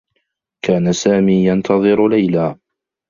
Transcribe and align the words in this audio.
كان 0.61 0.93
سامي 0.93 1.45
ينتظر 1.45 2.07
ليلى. 2.07 2.55